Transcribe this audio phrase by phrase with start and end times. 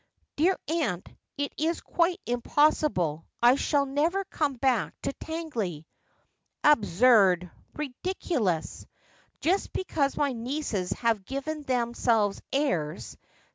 [0.35, 1.07] 'Dear aunt,
[1.37, 3.27] it is quite impossible.
[3.39, 5.85] I shall never come back to Tangley.'
[6.63, 8.87] 'Absurd, ridiculous!
[9.41, 13.15] Just because my nieces have given themselves airs.